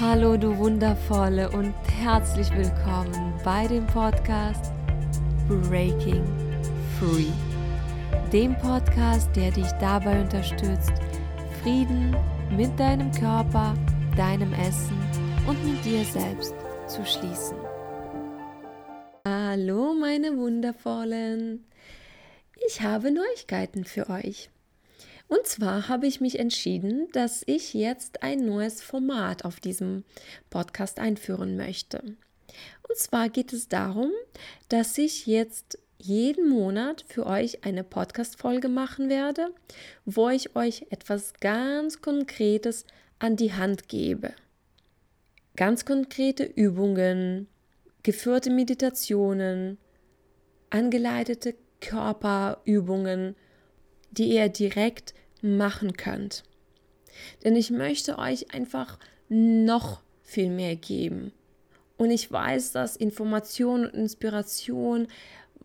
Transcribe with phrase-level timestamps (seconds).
[0.00, 4.72] Hallo du wundervolle und herzlich willkommen bei dem Podcast
[5.46, 6.24] Breaking
[6.98, 7.30] Free.
[8.32, 10.90] Dem Podcast, der dich dabei unterstützt,
[11.62, 12.16] Frieden
[12.50, 13.74] mit deinem Körper,
[14.16, 14.98] deinem Essen
[15.46, 16.56] und mit dir selbst
[16.88, 17.56] zu schließen.
[19.24, 21.64] Hallo meine wundervollen.
[22.66, 24.50] Ich habe Neuigkeiten für euch.
[25.34, 30.04] Und zwar habe ich mich entschieden, dass ich jetzt ein neues Format auf diesem
[30.48, 31.98] Podcast einführen möchte.
[32.88, 34.12] Und zwar geht es darum,
[34.68, 39.48] dass ich jetzt jeden Monat für euch eine Podcast-Folge machen werde,
[40.04, 42.84] wo ich euch etwas ganz Konkretes
[43.18, 44.34] an die Hand gebe.
[45.56, 47.48] Ganz konkrete Übungen,
[48.04, 49.78] geführte Meditationen,
[50.70, 53.34] angeleitete Körperübungen,
[54.12, 55.12] die ihr direkt
[55.44, 56.42] machen könnt.
[57.44, 58.98] Denn ich möchte euch einfach
[59.28, 61.32] noch viel mehr geben.
[61.96, 65.06] Und ich weiß, dass Information und Inspiration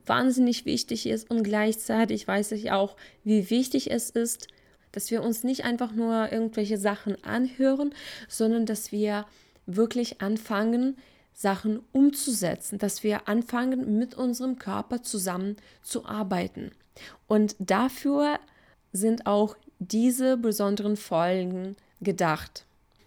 [0.05, 4.47] wahnsinnig wichtig ist und gleichzeitig weiß ich auch, wie wichtig es ist,
[4.91, 7.93] dass wir uns nicht einfach nur irgendwelche Sachen anhören,
[8.27, 9.25] sondern dass wir
[9.65, 10.97] wirklich anfangen,
[11.33, 16.71] Sachen umzusetzen, dass wir anfangen, mit unserem Körper zusammen zu arbeiten.
[17.27, 18.39] Und dafür
[18.91, 22.65] sind auch diese besonderen Folgen gedacht,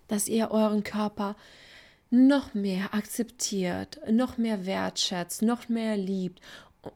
[0.09, 1.37] dass ihr euren Körper
[2.11, 6.41] noch mehr akzeptiert, noch mehr wertschätzt, noch mehr liebt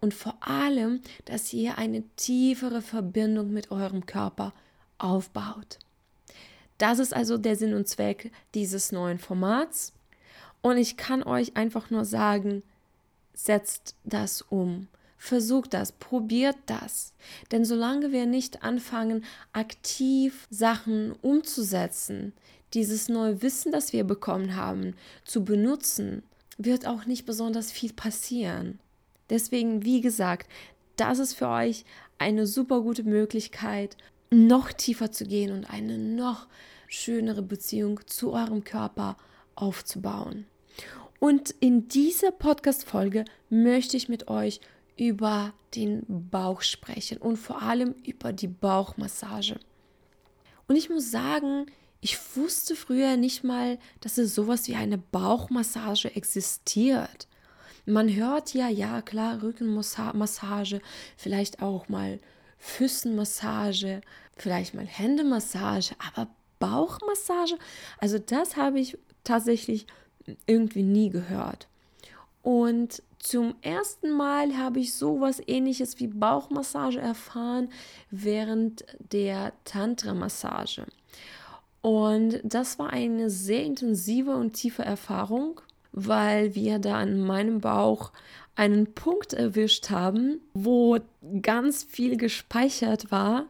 [0.00, 4.52] und vor allem, dass ihr eine tiefere Verbindung mit eurem Körper
[4.98, 5.78] aufbaut.
[6.78, 9.92] Das ist also der Sinn und Zweck dieses neuen Formats.
[10.60, 12.62] Und ich kann euch einfach nur sagen,
[13.34, 14.88] setzt das um.
[15.26, 17.12] Versucht das, probiert das.
[17.50, 22.32] Denn solange wir nicht anfangen, aktiv Sachen umzusetzen,
[22.74, 26.22] dieses neue Wissen, das wir bekommen haben, zu benutzen,
[26.58, 28.78] wird auch nicht besonders viel passieren.
[29.28, 30.48] Deswegen, wie gesagt,
[30.94, 31.84] das ist für euch
[32.18, 33.96] eine super gute Möglichkeit,
[34.30, 36.46] noch tiefer zu gehen und eine noch
[36.86, 39.16] schönere Beziehung zu eurem Körper
[39.56, 40.46] aufzubauen.
[41.18, 44.60] Und in dieser Podcast-Folge möchte ich mit euch
[44.96, 49.58] über den Bauch sprechen und vor allem über die Bauchmassage.
[50.68, 51.66] Und ich muss sagen,
[52.00, 57.28] ich wusste früher nicht mal, dass es sowas wie eine Bauchmassage existiert.
[57.84, 60.80] Man hört ja, ja, klar, Rückenmassage,
[61.16, 62.18] vielleicht auch mal
[62.58, 64.00] Füßenmassage,
[64.36, 67.58] vielleicht mal Händemassage, aber Bauchmassage,
[67.98, 69.86] also das habe ich tatsächlich
[70.46, 71.68] irgendwie nie gehört.
[72.46, 77.70] Und zum ersten Mal habe ich sowas ähnliches wie Bauchmassage erfahren
[78.12, 80.86] während der Tantra-Massage.
[81.82, 88.12] Und das war eine sehr intensive und tiefe Erfahrung, weil wir da an meinem Bauch
[88.54, 90.98] einen Punkt erwischt haben, wo
[91.42, 93.46] ganz viel gespeichert war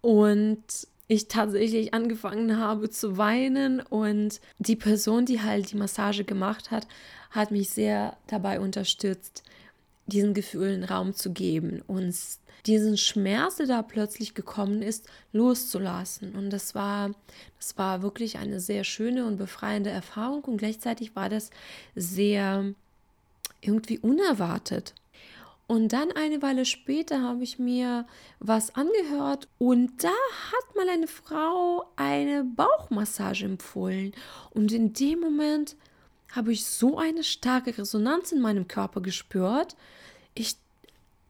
[0.00, 0.62] und
[1.08, 6.86] ich tatsächlich angefangen habe zu weinen und die Person, die halt die Massage gemacht hat,
[7.30, 9.42] hat mich sehr dabei unterstützt,
[10.06, 12.14] diesen Gefühlen Raum zu geben und
[12.66, 16.34] diesen Schmerz, der da plötzlich gekommen ist, loszulassen.
[16.34, 17.10] Und das war,
[17.58, 21.50] das war wirklich eine sehr schöne und befreiende Erfahrung und gleichzeitig war das
[21.94, 22.72] sehr
[23.60, 24.94] irgendwie unerwartet.
[25.72, 28.06] Und dann eine Weile später habe ich mir
[28.40, 34.12] was angehört und da hat mal eine Frau eine Bauchmassage empfohlen.
[34.50, 35.76] Und in dem Moment
[36.30, 39.74] habe ich so eine starke Resonanz in meinem Körper gespürt.
[40.34, 40.56] Ich,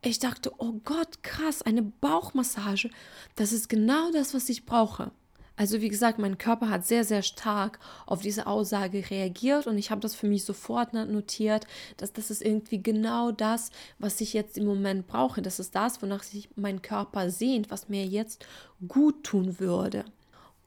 [0.00, 2.90] ich dachte, oh Gott, krass, eine Bauchmassage.
[3.36, 5.12] Das ist genau das, was ich brauche.
[5.56, 9.90] Also wie gesagt, mein Körper hat sehr, sehr stark auf diese Aussage reagiert und ich
[9.90, 11.66] habe das für mich sofort notiert,
[11.98, 15.42] dass das ist irgendwie genau das, was ich jetzt im Moment brauche.
[15.42, 18.46] Das ist das, wonach sich mein Körper sehnt, was mir jetzt
[18.88, 20.04] gut tun würde.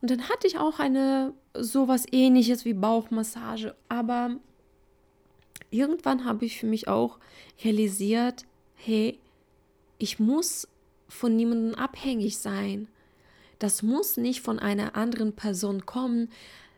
[0.02, 4.36] Und dann hatte ich auch eine sowas ähnliches wie Bauchmassage, aber
[5.72, 7.18] irgendwann habe ich für mich auch
[7.64, 8.46] realisiert,
[8.76, 9.20] hey,
[9.98, 10.68] ich muss
[11.08, 12.88] von niemandem abhängig sein.
[13.60, 16.30] Das muss nicht von einer anderen Person kommen.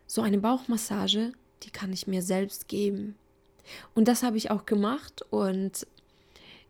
[0.06, 1.33] So eine Bauchmassage,
[1.63, 3.15] die kann ich mir selbst geben.
[3.94, 5.85] Und das habe ich auch gemacht und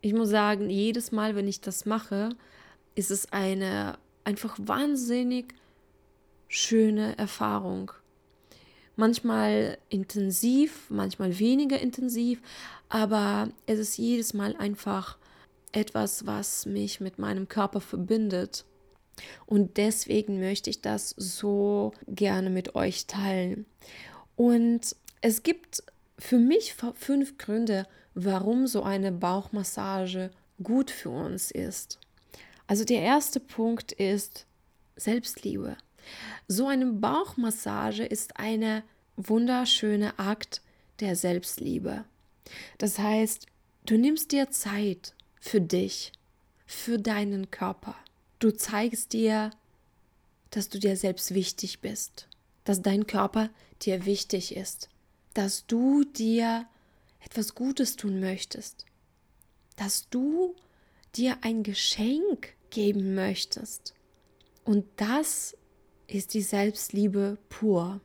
[0.02, 2.30] ich muss sagen, jedes Mal, wenn ich das mache,
[2.96, 5.54] ist es eine einfach wahnsinnig
[6.48, 7.92] schöne Erfahrung.
[8.96, 12.42] Manchmal intensiv, manchmal weniger intensiv,
[12.90, 15.18] aber es ist jedes Mal einfach
[15.72, 18.66] etwas, was mich mit meinem Körper verbindet.
[19.46, 23.66] Und deswegen möchte ich das so gerne mit euch teilen.
[24.36, 25.84] Und es gibt
[26.20, 30.32] für mich fünf Gründe, warum so eine Bauchmassage
[30.62, 32.00] gut für uns ist.
[32.68, 34.46] Also der erste Punkt ist
[34.96, 35.78] Selbstliebe.
[36.48, 38.84] So eine Bauchmassage ist eine
[39.16, 40.62] wunderschöne Akt
[41.00, 42.06] der Selbstliebe.
[42.78, 43.48] Das heißt,
[43.86, 46.12] du nimmst dir Zeit für dich,
[46.66, 47.96] für deinen Körper.
[48.40, 49.52] Du zeigst dir,
[50.52, 52.28] dass du dir selbst wichtig bist,
[52.66, 53.50] dass dein Körper
[53.82, 54.90] dir wichtig ist,
[55.34, 56.68] dass du dir
[57.20, 58.86] etwas Gutes tun möchtest,
[59.76, 60.56] dass du
[61.16, 63.96] dir ein Geschenk geben möchtest.
[64.64, 65.58] Und das
[66.08, 68.02] ist die Selbstliebe pur.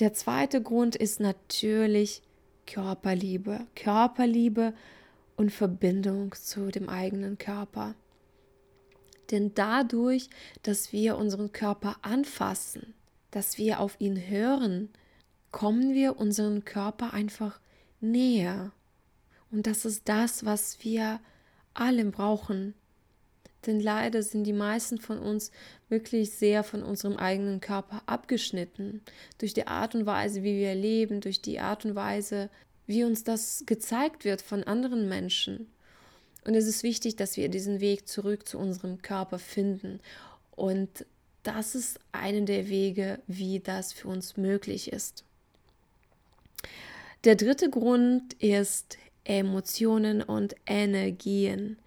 [0.00, 2.22] Der zweite Grund ist natürlich
[2.66, 3.66] Körperliebe.
[3.76, 4.74] Körperliebe
[5.36, 7.94] und Verbindung zu dem eigenen Körper.
[9.30, 10.28] Denn dadurch,
[10.62, 12.94] dass wir unseren Körper anfassen,
[13.30, 14.88] dass wir auf ihn hören,
[15.52, 17.60] kommen wir unseren Körper einfach
[18.00, 18.72] näher.
[19.50, 21.20] Und das ist das, was wir
[21.74, 22.74] alle brauchen.
[23.66, 25.50] Denn leider sind die meisten von uns
[25.88, 29.02] wirklich sehr von unserem eigenen Körper abgeschnitten.
[29.38, 32.48] Durch die Art und Weise, wie wir leben, durch die Art und Weise,
[32.86, 35.68] wie uns das gezeigt wird von anderen Menschen.
[36.44, 40.00] Und es ist wichtig, dass wir diesen Weg zurück zu unserem Körper finden.
[40.52, 41.06] Und
[41.42, 45.24] das ist einer der Wege, wie das für uns möglich ist.
[47.24, 51.78] Der dritte Grund ist Emotionen und Energien.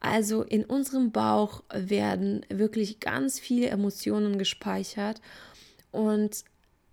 [0.00, 5.20] Also in unserem Bauch werden wirklich ganz viele Emotionen gespeichert
[5.92, 6.44] und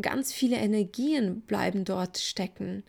[0.01, 2.83] ganz viele Energien bleiben dort stecken.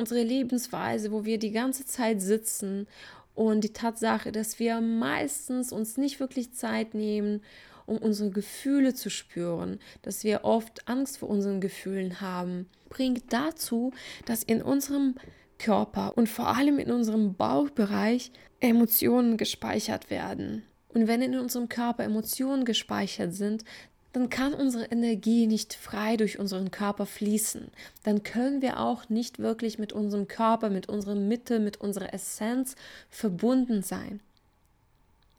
[0.00, 2.86] Unsere Lebensweise, wo wir die ganze Zeit sitzen
[3.34, 7.42] und die Tatsache, dass wir meistens uns nicht wirklich Zeit nehmen,
[7.84, 13.92] um unsere Gefühle zu spüren, dass wir oft Angst vor unseren Gefühlen haben, bringt dazu,
[14.24, 15.16] dass in unserem
[15.58, 20.62] Körper und vor allem in unserem Bauchbereich Emotionen gespeichert werden.
[20.94, 23.64] Und wenn in unserem Körper Emotionen gespeichert sind,
[24.12, 27.70] dann kann unsere Energie nicht frei durch unseren Körper fließen.
[28.02, 32.74] Dann können wir auch nicht wirklich mit unserem Körper, mit unserer Mitte, mit unserer Essenz
[33.08, 34.20] verbunden sein.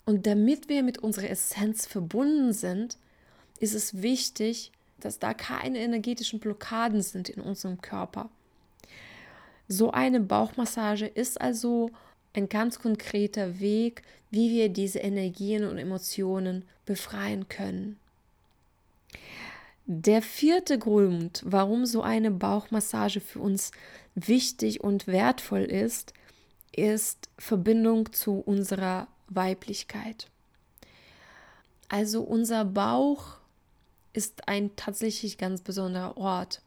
[0.06, 2.98] Und damit wir mit unserer Essenz verbunden sind,
[3.60, 8.30] ist es wichtig, dass da keine energetischen Blockaden sind in unserem Körper.
[9.68, 11.92] So eine Bauchmassage ist also
[12.34, 17.98] ein ganz konkreter Weg, wie wir diese Energien und Emotionen befreien können.
[19.94, 23.72] Der vierte Grund, warum so eine Bauchmassage für uns
[24.16, 26.14] wichtig und wertvoll ist,
[26.74, 30.30] ist Verbindung zu unserer Weiblichkeit.
[31.90, 33.36] Also unser Bauch
[34.14, 36.62] ist ein tatsächlich ganz besonderer Ort.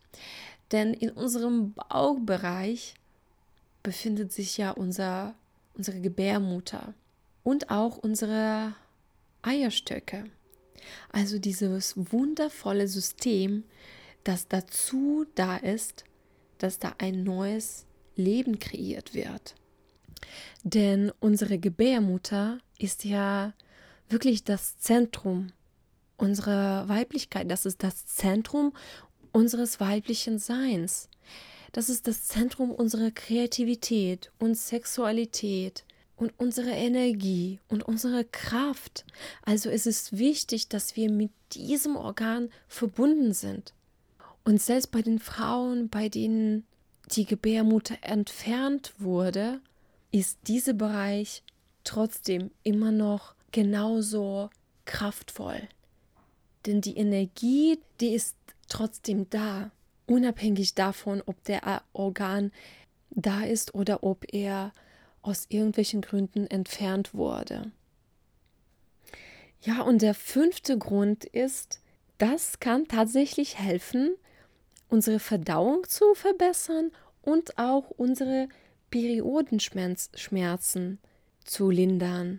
[0.71, 2.93] Denn in unserem Bauchbereich
[3.83, 5.33] befindet sich ja unser,
[5.73, 6.93] unsere Gebärmutter
[7.43, 8.75] und auch unsere
[9.41, 10.25] Eierstöcke.
[11.11, 13.65] Also dieses wundervolle System,
[14.25, 16.05] das dazu da ist,
[16.59, 17.87] dass da ein neues
[18.17, 19.55] Leben kreiert wird.
[20.63, 23.53] Denn unsere Gebärmutter ist ja
[24.09, 25.49] wirklich das Zentrum
[26.17, 27.51] unserer Weiblichkeit.
[27.51, 28.73] Das ist das Zentrum
[29.33, 31.09] unseres weiblichen Seins.
[31.73, 35.85] Das ist das Zentrum unserer Kreativität und Sexualität
[36.17, 39.05] und unserer Energie und unserer Kraft.
[39.43, 43.75] Also es ist wichtig, dass wir mit diesem Organ verbunden sind.
[44.45, 46.67] Und selbst bei den Frauen, bei denen
[47.11, 49.61] die Gebärmutter entfernt wurde,
[50.11, 51.43] ist dieser Bereich
[51.83, 54.51] trotzdem immer noch genauso
[54.85, 55.61] kraftvoll.
[56.67, 58.37] Denn die Energie, die ist
[58.69, 59.71] trotzdem da,
[60.07, 62.53] unabhängig davon, ob der Organ
[63.11, 64.73] da ist oder ob er
[65.25, 67.73] aus irgendwelchen Gründen entfernt wurde.
[69.61, 71.81] Ja, und der fünfte Grund ist,
[72.19, 74.15] das kann tatsächlich helfen,
[74.89, 78.49] unsere Verdauung zu verbessern und auch unsere
[78.91, 80.99] Periodenschmerzen
[81.45, 82.39] zu lindern.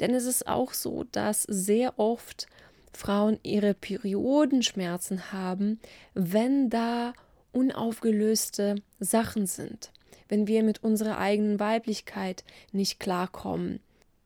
[0.00, 2.46] Denn es ist auch so, dass sehr oft
[2.94, 5.80] Frauen ihre Periodenschmerzen haben,
[6.14, 7.12] wenn da
[7.52, 9.92] unaufgelöste Sachen sind,
[10.32, 13.80] wenn wir mit unserer eigenen Weiblichkeit nicht klarkommen,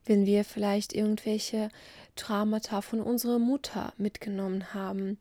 [0.05, 1.69] wenn wir vielleicht irgendwelche
[2.15, 5.19] Traumata von unserer Mutter mitgenommen haben.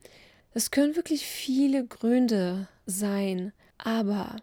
[0.54, 4.36] Es können wirklich viele Gründe sein, aber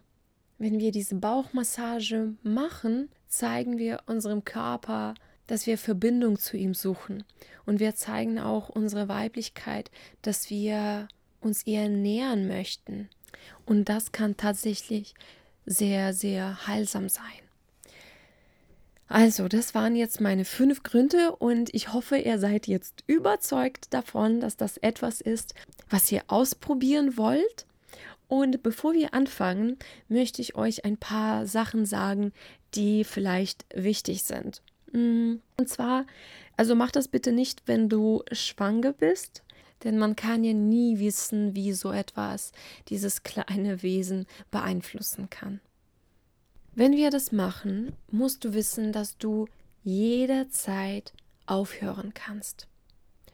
[0.57, 5.13] wenn wir diese Bauchmassage machen, zeigen wir unserem Körper,
[5.47, 7.23] dass wir Verbindung zu ihm suchen.
[7.65, 9.91] Und wir zeigen auch unsere Weiblichkeit,
[10.23, 11.07] dass wir
[11.39, 13.07] uns ihr nähern möchten.
[13.65, 15.13] Und das kann tatsächlich
[15.65, 17.23] sehr, sehr heilsam sein.
[19.07, 24.39] Also, das waren jetzt meine fünf Gründe und ich hoffe, ihr seid jetzt überzeugt davon,
[24.39, 25.53] dass das etwas ist,
[25.89, 27.67] was ihr ausprobieren wollt.
[28.27, 29.77] Und bevor wir anfangen,
[30.07, 32.33] möchte ich euch ein paar Sachen sagen,
[32.73, 34.63] die vielleicht wichtig sind.
[34.91, 36.07] Mm, und zwar,
[36.57, 39.43] also mach das bitte nicht, wenn du schwanger bist,
[39.83, 42.51] denn man kann ja nie wissen, wie so etwas
[42.89, 45.59] dieses kleine Wesen beeinflussen kann.
[46.75, 49.47] Wenn wir das machen, musst du wissen, dass du
[49.83, 51.13] jederzeit
[51.45, 52.67] aufhören kannst.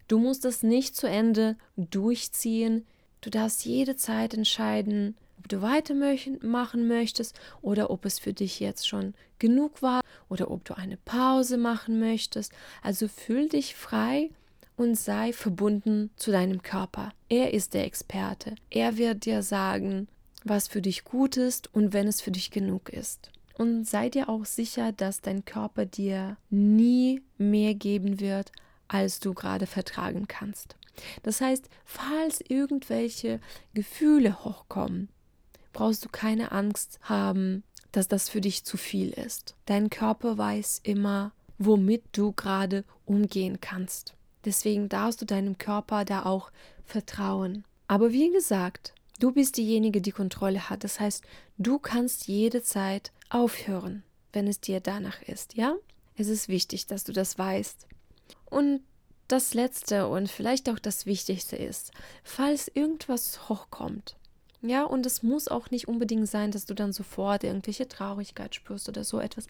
[0.08, 2.86] Du musst es nicht zu Ende durchziehen.
[3.22, 8.88] Du darfst jede Zeit entscheiden, ob du weitermachen möchtest oder ob es für dich jetzt
[8.88, 12.52] schon genug war oder ob du eine Pause machen möchtest.
[12.82, 14.32] Also fühl dich frei
[14.80, 17.12] und sei verbunden zu deinem Körper.
[17.28, 18.56] Er ist der Experte.
[18.70, 20.08] Er wird dir sagen,
[20.46, 23.30] was für dich gut ist und wenn es für dich genug ist.
[23.58, 28.54] Und sei dir auch sicher, dass dein Körper dir nie mehr geben wird,
[28.88, 30.78] als du gerade vertragen kannst.
[31.24, 33.42] Das heißt, falls irgendwelche
[33.74, 35.10] Gefühle hochkommen,
[35.74, 39.56] brauchst du keine Angst haben, dass das für dich zu viel ist.
[39.66, 44.16] Dein Körper weiß immer, womit du gerade umgehen kannst.
[44.46, 46.52] Deswegen darfst du deinem Körper da auch
[46.86, 47.66] vertrauen.
[47.88, 50.86] Aber wie gesagt, Du bist diejenige, die Kontrolle hat.
[50.86, 51.24] Das heißt,
[51.58, 55.76] du kannst jede Zeit aufhören, wenn es dir danach ist, ja?
[56.16, 57.86] Es ist wichtig, dass du das weißt.
[58.50, 58.82] Und
[59.28, 61.92] das Letzte und vielleicht auch das Wichtigste ist,
[62.24, 64.16] falls irgendwas hochkommt,
[64.62, 68.90] ja, und es muss auch nicht unbedingt sein, dass du dann sofort irgendwelche Traurigkeit spürst
[68.90, 69.48] oder so etwas.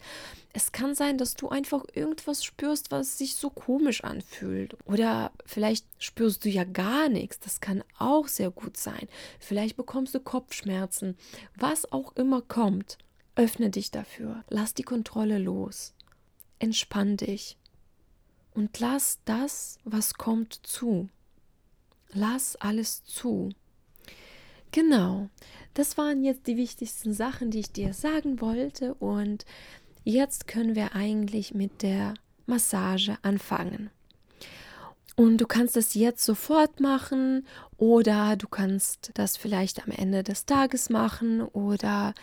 [0.52, 4.76] Es kann sein, dass du einfach irgendwas spürst, was sich so komisch anfühlt.
[4.84, 7.40] Oder vielleicht spürst du ja gar nichts.
[7.40, 9.08] Das kann auch sehr gut sein.
[9.40, 11.16] Vielleicht bekommst du Kopfschmerzen.
[11.56, 12.96] Was auch immer kommt,
[13.34, 14.44] öffne dich dafür.
[14.48, 15.92] Lass die Kontrolle los.
[16.60, 17.56] Entspann dich.
[18.54, 21.08] Und lass das, was kommt, zu.
[22.12, 23.50] Lass alles zu.
[24.72, 25.28] Genau,
[25.74, 28.94] das waren jetzt die wichtigsten Sachen, die ich dir sagen wollte.
[28.94, 29.44] Und
[30.04, 32.14] jetzt können wir eigentlich mit der
[32.46, 33.90] Massage anfangen.
[35.16, 37.46] Und du kannst das jetzt sofort machen
[37.76, 42.14] oder du kannst das vielleicht am Ende des Tages machen oder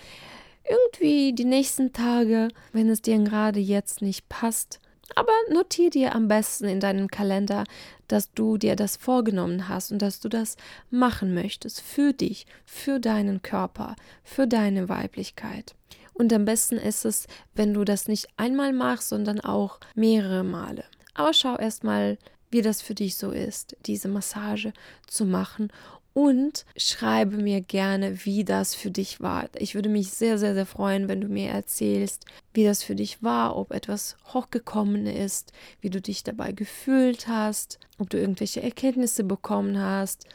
[0.68, 4.80] irgendwie die nächsten Tage, wenn es dir gerade jetzt nicht passt.
[5.16, 7.64] Aber notiere dir am besten in deinem Kalender,
[8.08, 10.58] dass du dir das vorgenommen hast und dass du das
[10.90, 15.76] machen möchtest für dich, für deinen Körper, für deine Weiblichkeit.
[16.14, 20.84] Und am besten ist es, wenn du das nicht einmal machst, sondern auch mehrere Male.
[21.14, 22.18] Aber schau erst mal,
[22.50, 24.74] wie das für dich so ist, diese Massage
[25.06, 25.72] zu machen
[26.18, 29.50] und schreibe mir gerne, wie das für dich war.
[29.56, 33.22] Ich würde mich sehr, sehr, sehr freuen, wenn du mir erzählst, wie das für dich
[33.22, 39.26] war, ob etwas hochgekommen ist, wie du dich dabei gefühlt hast, ob du irgendwelche Erkenntnisse
[39.26, 40.26] bekommen hast.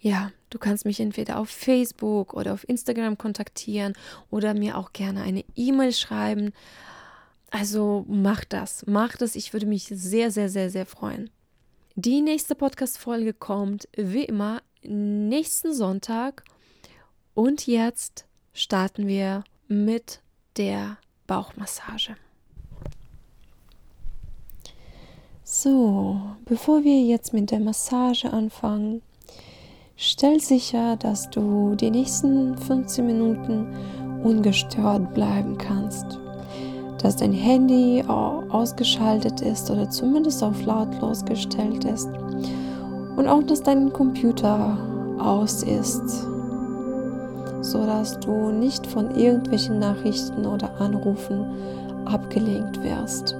[0.00, 3.92] Ja, du kannst mich entweder auf Facebook oder auf Instagram kontaktieren
[4.28, 6.50] oder mir auch gerne eine E-Mail schreiben.
[7.52, 9.36] Also mach das, mach das.
[9.36, 11.30] Ich würde mich sehr, sehr, sehr, sehr freuen.
[11.94, 16.44] Die nächste Podcast-Folge kommt wie immer nächsten Sonntag.
[17.34, 20.20] Und jetzt starten wir mit
[20.56, 22.16] der Bauchmassage.
[25.44, 29.02] So, bevor wir jetzt mit der Massage anfangen,
[29.96, 33.74] stell sicher, dass du die nächsten 15 Minuten
[34.22, 36.18] ungestört bleiben kannst.
[37.02, 42.08] Dass dein Handy ausgeschaltet ist oder zumindest auf lautlos gestellt ist
[43.16, 44.76] und auch, dass dein Computer
[45.18, 46.26] aus ist,
[47.60, 51.46] sodass du nicht von irgendwelchen Nachrichten oder Anrufen
[52.06, 53.36] abgelenkt wirst.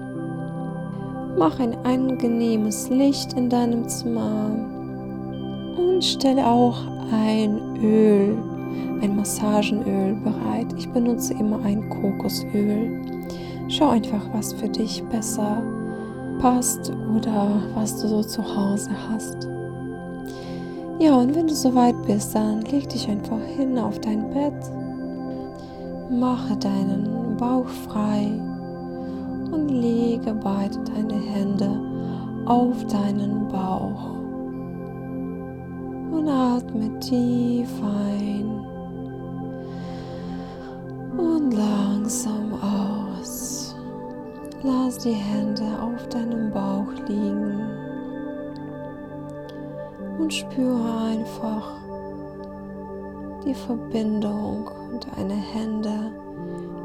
[1.38, 4.50] Mach ein angenehmes Licht in deinem Zimmer
[5.76, 6.79] und stelle auch
[7.11, 8.37] ein Öl,
[9.00, 10.67] ein Massagenöl bereit.
[10.76, 13.00] Ich benutze immer ein Kokosöl.
[13.69, 15.62] Schau einfach, was für dich besser
[16.38, 19.49] passt oder was du so zu Hause hast.
[21.02, 24.54] Ja, und wenn du soweit bist, dann leg dich einfach hin auf dein Bett.
[26.09, 28.30] Mache deinen Bauch frei
[29.50, 31.71] und lege beide deine Hände
[32.47, 34.12] auf deinen Bauch.
[36.12, 38.64] Und atme tief ein
[41.18, 43.75] und langsam aus.
[44.62, 47.81] Lass die Hände auf deinem Bauch liegen
[50.23, 51.73] und spüre einfach,
[53.45, 54.71] die Verbindung
[55.17, 56.12] deiner Hände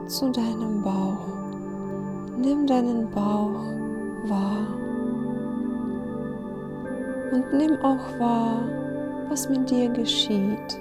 [0.08, 1.28] zu deinem Bauch.
[2.36, 3.62] Nimm deinen Bauch
[4.28, 4.68] wahr
[7.32, 8.64] und nimm auch wahr,
[9.30, 10.80] was mit dir geschieht.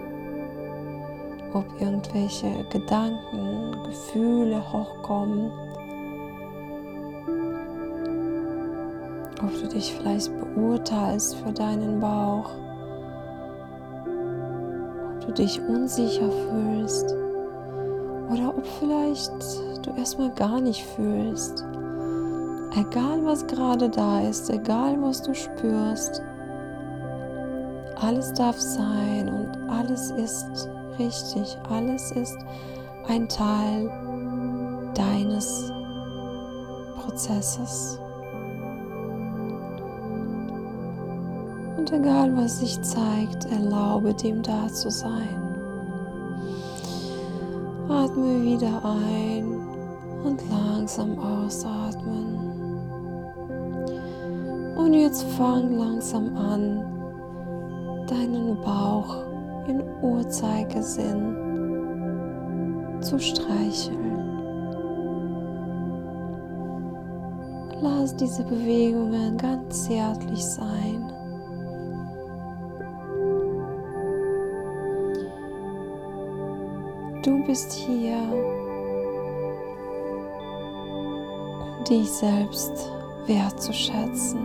[1.52, 5.50] Ob irgendwelche Gedanken, Gefühle hochkommen.
[9.42, 12.50] Ob du dich vielleicht beurteilst für deinen Bauch.
[15.14, 17.14] Ob du dich unsicher fühlst.
[18.30, 19.32] Oder ob vielleicht
[19.82, 21.64] du erstmal gar nicht fühlst.
[22.78, 26.22] Egal was gerade da ist, egal was du spürst,
[27.96, 32.36] alles darf sein und alles ist richtig, alles ist
[33.08, 33.90] ein Teil
[34.94, 35.72] deines
[37.00, 37.98] Prozesses.
[41.86, 45.38] Und egal was sich zeigt, erlaube dem da zu sein.
[47.88, 49.44] Atme wieder ein
[50.24, 52.40] und langsam ausatmen.
[54.76, 56.84] Und jetzt fang langsam an,
[58.08, 59.18] deinen Bauch
[59.68, 61.36] in Uhrzeigersinn
[63.00, 64.18] zu streicheln.
[67.80, 71.15] Lass diese Bewegungen ganz zärtlich sein.
[77.26, 78.18] Du bist hier,
[81.76, 82.88] um dich selbst
[83.26, 84.38] wertzuschätzen,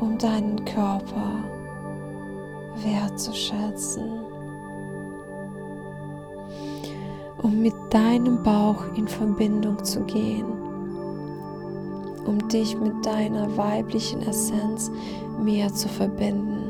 [0.00, 1.44] um deinen Körper
[2.82, 4.02] wertzuschätzen,
[7.40, 10.46] um mit deinem Bauch in Verbindung zu gehen,
[12.26, 14.90] um dich mit deiner weiblichen Essenz
[15.40, 16.64] mehr zu verbinden.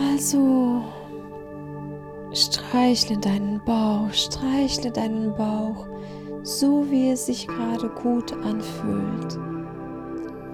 [0.00, 0.82] Also
[2.36, 5.86] Streichle deinen Bauch, streichle deinen Bauch,
[6.42, 9.38] so wie es sich gerade gut anfühlt.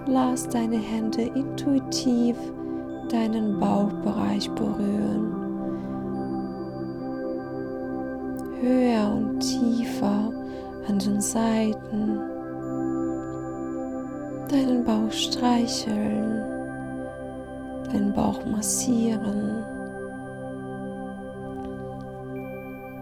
[0.05, 2.37] Lass deine Hände intuitiv
[3.11, 5.35] deinen Bauchbereich berühren.
[8.61, 10.31] Höher und tiefer
[10.87, 12.17] an den Seiten.
[14.49, 16.45] Deinen Bauch streicheln,
[17.91, 19.72] deinen Bauch massieren.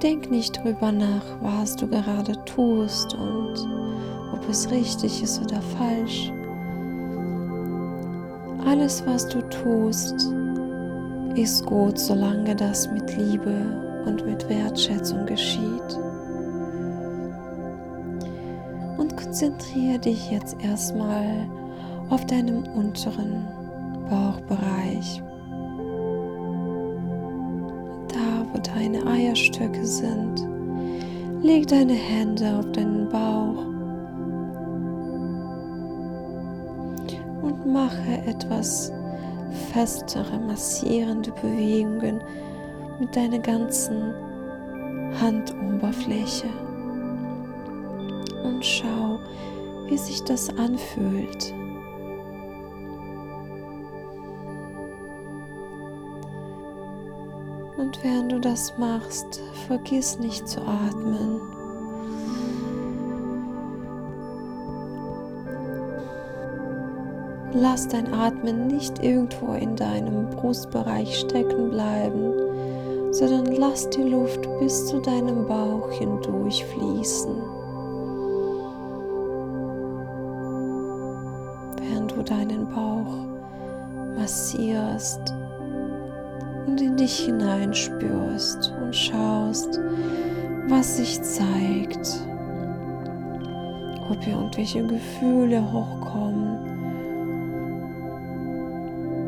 [0.02, 3.68] Denk nicht drüber nach, was du gerade tust und
[4.34, 6.32] ob es richtig ist oder falsch.
[8.66, 10.34] Alles, was du tust,
[11.36, 16.00] ist gut, solange das mit Liebe und mit Wertschätzung geschieht.
[18.98, 21.48] Und konzentriere dich jetzt erstmal
[22.10, 23.48] auf deinem unteren
[24.10, 25.22] Bauchbereich.
[29.12, 30.48] Eierstöcke sind.
[31.44, 33.66] Leg deine Hände auf deinen Bauch
[37.42, 38.92] und mache etwas
[39.74, 42.24] festere, massierende Bewegungen
[43.00, 44.14] mit deiner ganzen
[45.20, 46.48] Handoberfläche.
[48.44, 49.20] Und schau,
[49.88, 51.54] wie sich das anfühlt.
[57.82, 61.42] Und während du das machst, vergiss nicht zu atmen.
[67.54, 72.34] Lass dein Atmen nicht irgendwo in deinem Brustbereich stecken bleiben,
[73.14, 77.36] sondern lass die Luft bis zu deinem Bauch hindurch fließen.
[81.82, 83.26] Während du deinen Bauch
[84.16, 85.34] massierst
[86.72, 89.78] und in dich hineinspürst und schaust,
[90.70, 92.26] was sich zeigt,
[94.10, 96.60] ob irgendwelche Gefühle hochkommen.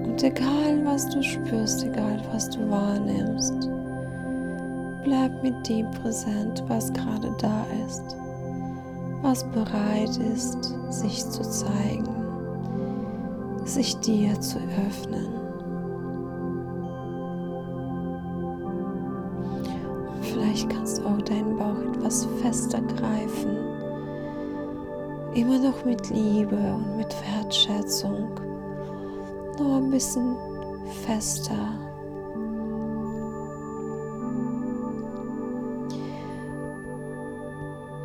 [0.05, 3.69] Und egal was du spürst, egal was du wahrnimmst,
[5.03, 8.15] bleib mit dem präsent, was gerade da ist,
[9.21, 12.07] was bereit ist, sich zu zeigen,
[13.65, 15.52] sich dir zu öffnen.
[22.13, 23.57] Etwas fester greifen.
[25.33, 28.29] Immer noch mit Liebe und mit Wertschätzung.
[29.57, 30.35] Nur ein bisschen
[31.05, 31.79] fester.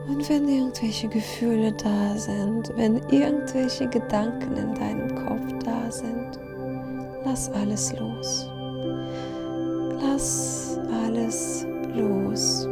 [0.08, 6.40] Und wenn irgendwelche Gefühle da sind, wenn irgendwelche Gedanken in deinem Kopf da sind,
[7.26, 8.50] lass alles los.
[10.00, 12.66] Lass alles los.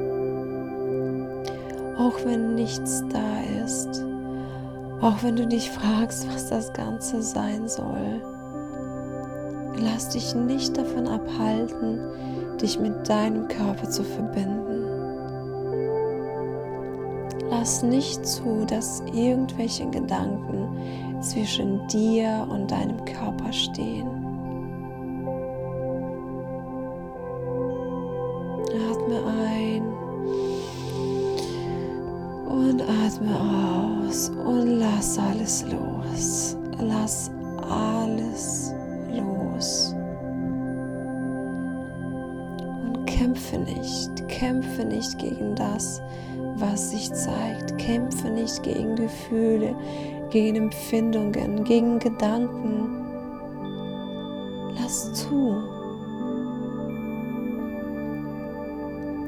[1.99, 4.05] Auch wenn nichts da ist.
[5.01, 8.23] Auch wenn du dich fragst, was das Ganze sein soll.
[9.79, 12.01] Lass dich nicht davon abhalten,
[12.61, 14.67] dich mit deinem Körper zu verbinden.
[17.51, 20.69] Lass nicht zu, dass irgendwelche Gedanken
[21.21, 24.09] zwischen dir und deinem Körper stehen.
[28.91, 30.06] Atme ein
[32.57, 36.57] und atme aus und lass alles los.
[36.81, 37.31] Lass
[37.69, 38.75] alles
[39.13, 39.95] los.
[42.85, 46.01] Und kämpfe nicht, kämpfe nicht gegen das,
[46.57, 47.77] was sich zeigt.
[47.79, 49.75] Kämpfe nicht gegen Gefühle,
[50.31, 53.05] gegen Empfindungen, gegen Gedanken.
[54.79, 55.63] Lass zu.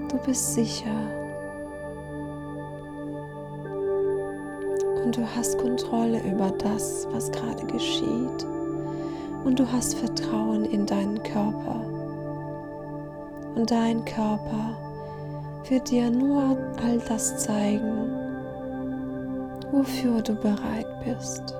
[0.08, 1.27] Du bist sicher.
[5.08, 8.44] Und du hast Kontrolle über das, was gerade geschieht.
[9.42, 11.80] Und du hast Vertrauen in deinen Körper.
[13.54, 14.76] Und dein Körper
[15.66, 18.10] wird dir nur all das zeigen,
[19.72, 21.56] wofür du bereit bist.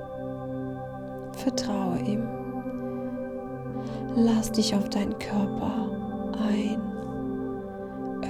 [1.33, 2.29] Vertraue ihm.
[4.15, 5.89] Lass dich auf deinen Körper
[6.47, 6.83] ein.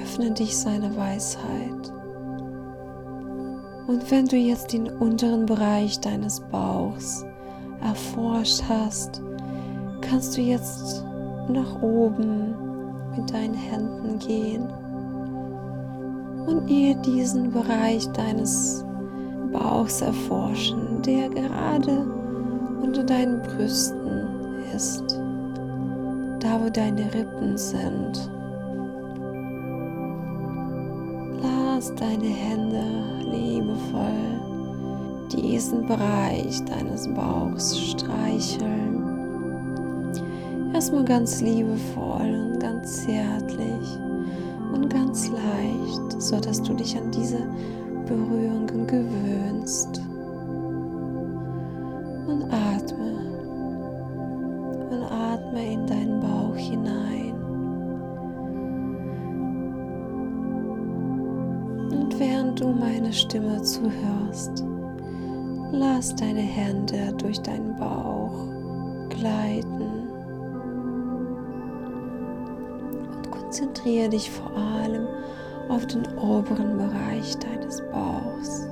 [0.00, 1.97] Öffne dich seiner Weisheit.
[3.88, 7.24] Und wenn du jetzt den unteren Bereich deines Bauchs
[7.80, 9.22] erforscht hast,
[10.02, 11.02] kannst du jetzt
[11.48, 12.54] nach oben
[13.16, 14.68] mit deinen Händen gehen
[16.46, 18.84] und ihr diesen Bereich deines
[19.52, 22.06] Bauchs erforschen, der gerade
[22.82, 24.26] unter deinen Brüsten
[24.74, 25.18] ist,
[26.40, 28.30] da wo deine Rippen sind.
[31.78, 32.82] Lass deine Hände
[33.30, 34.40] liebevoll
[35.30, 39.04] diesen Bereich deines Bauchs streicheln.
[40.74, 43.96] Erstmal ganz liebevoll und ganz zärtlich
[44.72, 47.46] und ganz leicht, so dass du dich an diese
[48.06, 50.00] Berührungen gewöhnst.
[52.26, 53.20] Und atme.
[54.90, 57.47] Und atme in deinen Bauch hinein.
[62.60, 64.64] Du meine Stimme zuhörst,
[65.72, 68.46] lass deine Hände durch deinen Bauch
[69.08, 70.08] gleiten.
[73.48, 75.06] konzentriere dich vor allem
[75.70, 78.68] auf den oberen Bereich deines Bauchs.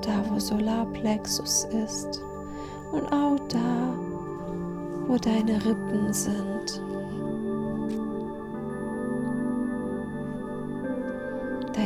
[0.00, 2.22] Da, wo Solarplexus ist
[2.92, 3.94] und auch da,
[5.06, 6.82] wo deine Rippen sind.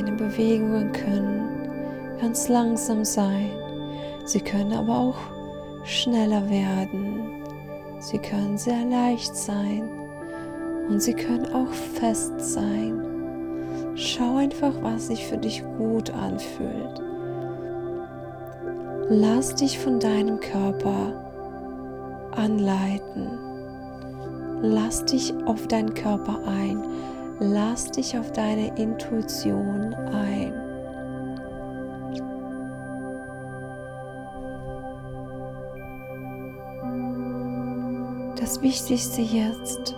[0.05, 1.71] Deine Bewegungen können
[2.21, 3.51] ganz langsam sein,
[4.25, 5.17] sie können aber auch
[5.85, 7.35] schneller werden
[8.05, 9.89] Sie können sehr leicht sein
[10.91, 13.03] und sie können auch fest sein.
[13.95, 17.03] Schau einfach, was sich für dich gut anfühlt.
[19.09, 21.15] Lass dich von deinem Körper
[22.33, 23.39] anleiten.
[24.61, 26.83] Lass dich auf deinen Körper ein.
[27.41, 30.53] Lass dich auf deine Intuition ein.
[38.39, 39.97] Das Wichtigste jetzt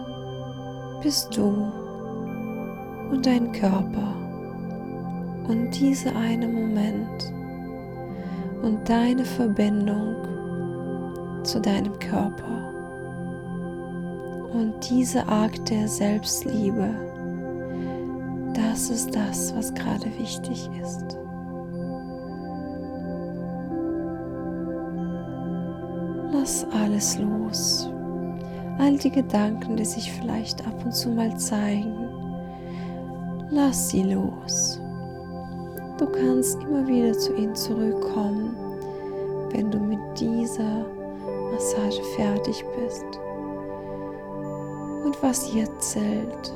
[1.03, 1.73] bist du
[3.11, 4.15] und dein Körper.
[5.49, 7.33] Und dieser eine Moment
[8.63, 10.17] und deine Verbindung
[11.45, 12.73] zu deinem Körper.
[14.53, 17.06] Und diese Art der Selbstliebe,
[18.77, 21.17] das ist das, was gerade wichtig ist.
[26.31, 27.91] Lass alles los
[28.79, 32.11] all die Gedanken, die sich vielleicht ab und zu mal zeigen,
[33.49, 34.79] lass sie los.
[35.97, 38.55] Du kannst immer wieder zu ihnen zurückkommen,
[39.53, 40.85] wenn du mit dieser
[41.51, 43.07] Massage fertig bist.
[45.07, 46.53] Und was jetzt zählt,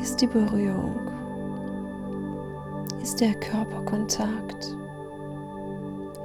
[0.00, 1.08] ist die Berührung,
[3.02, 4.76] ist der Körperkontakt,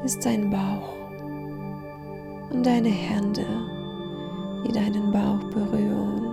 [0.03, 0.93] ist dein Bauch
[2.51, 3.45] und deine Hände
[4.65, 6.25] die deinen Bauch berühren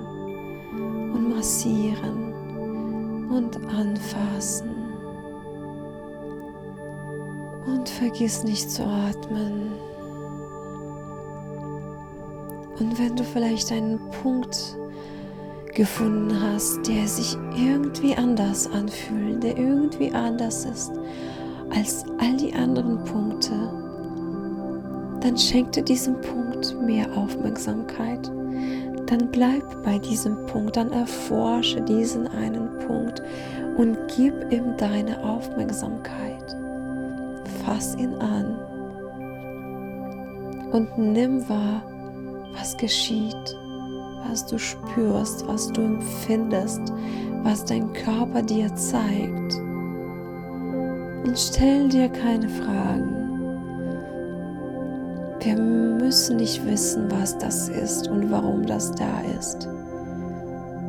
[1.15, 4.71] und massieren und anfassen.
[7.67, 9.73] Und vergiss nicht zu atmen.
[12.79, 14.77] Und wenn du vielleicht einen Punkt
[15.79, 20.91] gefunden hast, der sich irgendwie anders anfühlt, der irgendwie anders ist
[21.71, 23.53] als all die anderen Punkte,
[25.21, 28.27] dann schenk dir diesem Punkt mehr Aufmerksamkeit.
[29.07, 33.23] Dann bleib bei diesem Punkt, dann erforsche diesen einen Punkt
[33.77, 36.57] und gib ihm deine Aufmerksamkeit.
[37.65, 38.59] Fass ihn an
[40.73, 41.85] und nimm wahr,
[42.59, 43.57] was geschieht,
[44.27, 46.93] was du spürst, was du empfindest,
[47.43, 49.55] was dein Körper dir zeigt.
[51.25, 53.15] Und stell dir keine Fragen.
[55.41, 59.69] Wir müssen nicht wissen, was das ist und warum das da ist.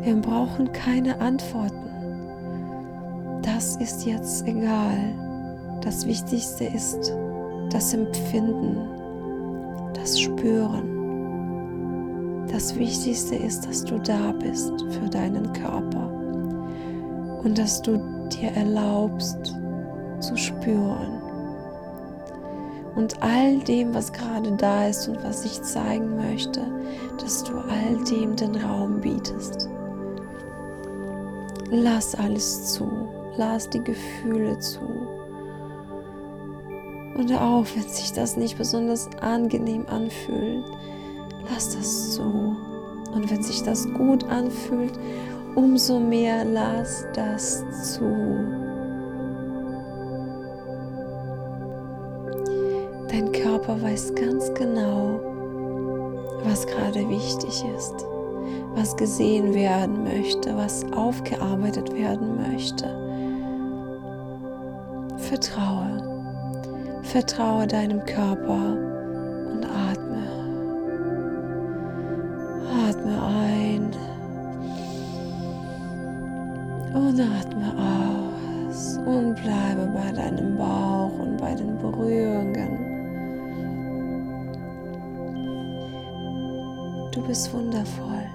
[0.02, 1.90] Wir brauchen keine Antworten.
[3.42, 4.98] Das ist jetzt egal.
[5.82, 7.14] Das Wichtigste ist
[7.70, 8.78] das Empfinden,
[9.94, 10.89] das Spüren.
[12.52, 16.10] Das Wichtigste ist, dass du da bist für deinen Körper
[17.44, 17.98] und dass du
[18.30, 19.56] dir erlaubst
[20.20, 21.22] zu spüren.
[22.96, 26.62] Und all dem, was gerade da ist und was ich zeigen möchte,
[27.22, 29.70] dass du all dem den Raum bietest.
[31.70, 32.90] Lass alles zu,
[33.38, 34.80] lass die Gefühle zu.
[37.16, 40.66] Und auch wenn sich das nicht besonders angenehm anfühlt,
[41.52, 42.56] lass das zu.
[43.14, 44.94] Und wenn sich das gut anfühlt,
[45.56, 48.06] umso mehr lass das zu.
[53.10, 55.20] Dein Körper weiß ganz genau,
[56.44, 58.06] was gerade wichtig ist,
[58.76, 62.86] was gesehen werden möchte, was aufgearbeitet werden möchte.
[65.18, 66.06] Vertraue.
[67.02, 68.78] Vertraue deinem Körper
[77.20, 82.80] und atme aus und bleibe bei deinem Bauch und bei den Berührungen.
[87.12, 88.26] Du bist wundervoll.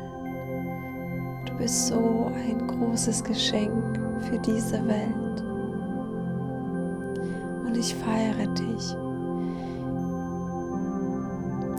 [1.46, 5.42] Du bist so ein großes Geschenk für diese Welt.
[7.64, 8.96] Und ich feiere dich.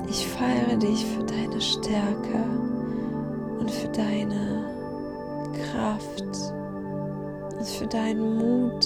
[0.10, 2.44] Ich feiere dich für deine Stärke
[3.60, 4.66] und für deine
[5.54, 6.24] Kraft
[7.66, 8.86] und für deinen Mut,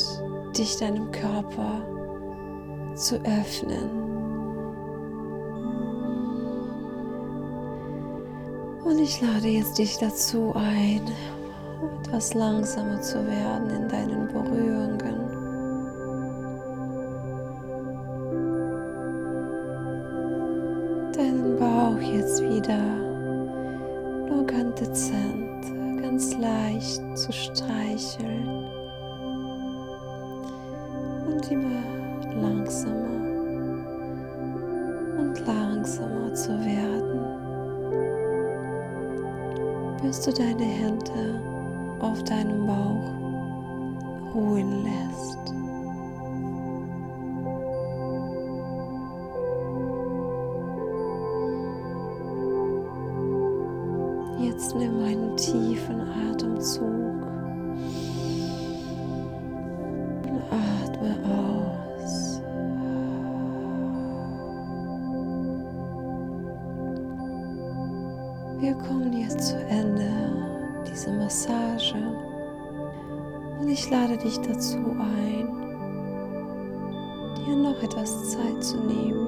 [0.58, 1.82] dich deinem Körper
[2.96, 3.90] zu öffnen.
[8.86, 11.02] Und ich lade jetzt dich dazu ein,
[12.02, 15.00] etwas langsamer zu werden in deinen Berührungen.
[21.14, 22.80] Deinen Bauch jetzt wieder
[24.30, 28.69] nur ganz dezent, ganz leicht zu streicheln
[31.52, 31.84] immer
[32.42, 33.10] langsamer
[35.20, 37.40] und langsamer zu werden
[40.02, 41.42] bis du deine Hände
[42.00, 43.14] auf deinem Bauch
[44.34, 45.59] ruhen lässt.
[68.60, 70.12] Wir kommen jetzt zu Ende
[70.86, 71.96] dieser Massage.
[73.58, 75.48] Und ich lade dich dazu ein,
[77.38, 79.28] dir noch etwas Zeit zu nehmen.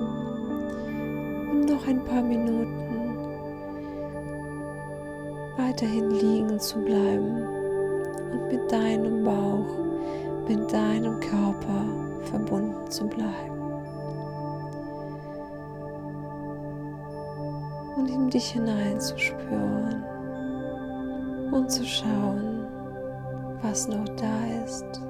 [1.50, 3.16] Und noch ein paar Minuten
[5.56, 7.48] weiterhin liegen zu bleiben.
[8.34, 9.78] Und mit deinem Bauch,
[10.50, 11.86] mit deinem Körper
[12.26, 13.51] verbunden zu bleiben.
[18.12, 20.04] In dich hineinzuspüren
[21.52, 22.66] und zu schauen,
[23.62, 25.02] was noch da ist.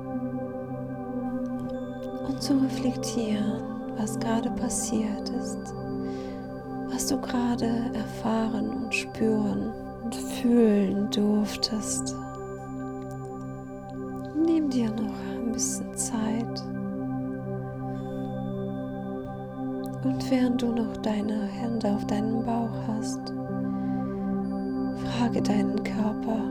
[2.28, 3.64] Und zu reflektieren,
[3.98, 5.74] was gerade passiert ist,
[6.90, 12.16] was du gerade erfahren und spüren und fühlen durftest.
[20.04, 23.34] Und während du noch deine Hände auf deinen Bauch hast,
[25.06, 26.42] frage deinen Körper,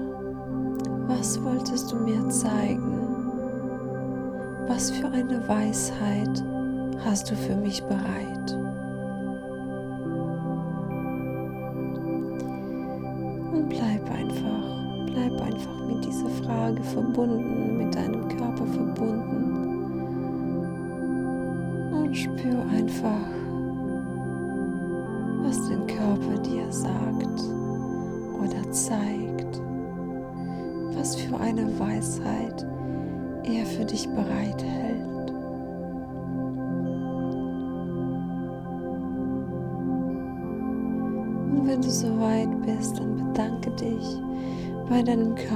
[1.08, 2.98] was wolltest du mir zeigen?
[4.68, 6.44] Was für eine Weisheit
[7.04, 8.52] hast du für mich bereit?
[13.52, 17.69] Und bleib einfach, bleib einfach mit dieser Frage verbunden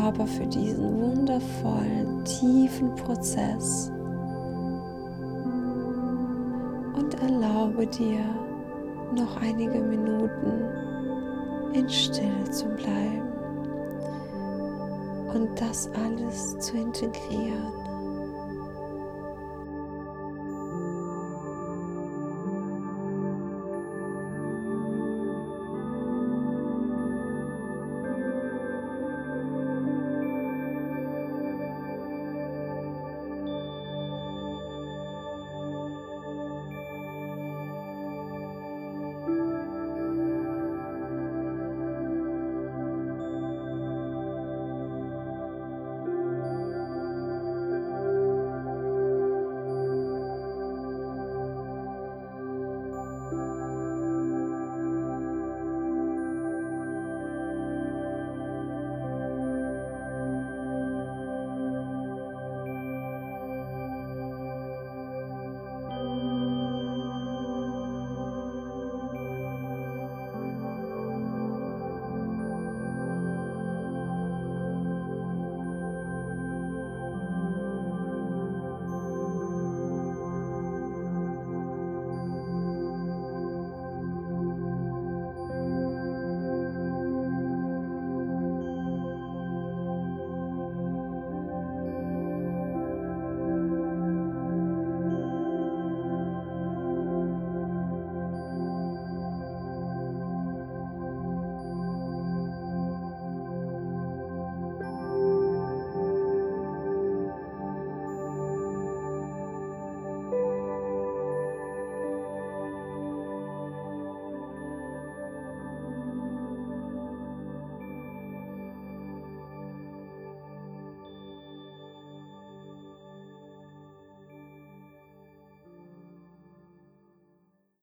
[0.05, 3.90] Körper für diesen wundervollen, tiefen Prozess
[6.95, 8.21] und erlaube dir
[9.17, 10.69] noch einige Minuten
[11.73, 13.33] in Stille zu bleiben
[15.33, 17.84] und das alles zu integrieren.